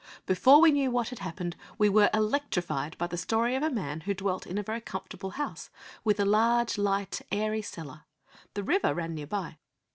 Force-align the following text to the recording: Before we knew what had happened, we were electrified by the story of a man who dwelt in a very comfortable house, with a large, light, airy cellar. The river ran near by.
Before 0.25 0.59
we 0.61 0.71
knew 0.71 0.89
what 0.89 1.09
had 1.09 1.19
happened, 1.19 1.55
we 1.77 1.87
were 1.87 2.09
electrified 2.11 2.97
by 2.97 3.05
the 3.05 3.17
story 3.19 3.53
of 3.53 3.61
a 3.61 3.69
man 3.69 3.99
who 4.01 4.15
dwelt 4.15 4.47
in 4.47 4.57
a 4.57 4.63
very 4.63 4.81
comfortable 4.81 5.29
house, 5.37 5.69
with 6.03 6.19
a 6.19 6.25
large, 6.25 6.75
light, 6.79 7.21
airy 7.31 7.61
cellar. 7.61 8.05
The 8.55 8.63
river 8.63 8.95
ran 8.95 9.13
near 9.13 9.27
by. 9.27 9.57